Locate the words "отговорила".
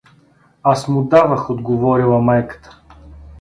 1.49-2.21